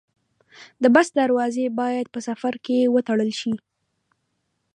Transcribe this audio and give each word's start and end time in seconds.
د 0.83 0.85
بس 0.95 1.07
دروازې 1.21 1.65
باید 1.79 2.05
په 2.13 2.19
سفر 2.27 2.53
کې 2.65 2.79
وتړل 2.93 3.31
شي. 3.39 3.53